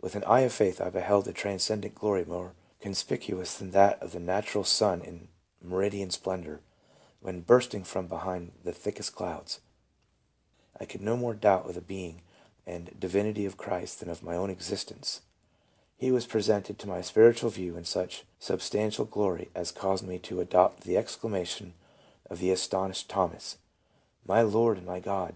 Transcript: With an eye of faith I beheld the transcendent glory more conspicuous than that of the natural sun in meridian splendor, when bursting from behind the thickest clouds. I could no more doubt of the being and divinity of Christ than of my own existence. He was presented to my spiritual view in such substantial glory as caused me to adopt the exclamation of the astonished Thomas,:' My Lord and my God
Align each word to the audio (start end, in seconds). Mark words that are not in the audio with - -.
With 0.00 0.14
an 0.14 0.22
eye 0.22 0.42
of 0.42 0.52
faith 0.52 0.80
I 0.80 0.88
beheld 0.88 1.24
the 1.24 1.32
transcendent 1.32 1.96
glory 1.96 2.24
more 2.24 2.52
conspicuous 2.78 3.54
than 3.56 3.72
that 3.72 4.00
of 4.00 4.12
the 4.12 4.20
natural 4.20 4.62
sun 4.62 5.00
in 5.00 5.26
meridian 5.60 6.12
splendor, 6.12 6.60
when 7.20 7.40
bursting 7.40 7.82
from 7.82 8.06
behind 8.06 8.52
the 8.62 8.70
thickest 8.72 9.16
clouds. 9.16 9.58
I 10.78 10.84
could 10.84 11.00
no 11.00 11.16
more 11.16 11.34
doubt 11.34 11.68
of 11.68 11.74
the 11.74 11.80
being 11.80 12.22
and 12.64 12.94
divinity 13.00 13.46
of 13.46 13.56
Christ 13.56 13.98
than 13.98 14.08
of 14.10 14.22
my 14.22 14.36
own 14.36 14.48
existence. 14.48 15.22
He 15.96 16.12
was 16.12 16.24
presented 16.28 16.78
to 16.78 16.86
my 16.88 17.00
spiritual 17.02 17.50
view 17.50 17.76
in 17.76 17.84
such 17.84 18.24
substantial 18.38 19.06
glory 19.06 19.50
as 19.56 19.72
caused 19.72 20.06
me 20.06 20.20
to 20.20 20.40
adopt 20.40 20.84
the 20.84 20.96
exclamation 20.96 21.74
of 22.30 22.38
the 22.38 22.52
astonished 22.52 23.08
Thomas,:' 23.10 23.56
My 24.24 24.40
Lord 24.40 24.78
and 24.78 24.86
my 24.86 25.00
God 25.00 25.34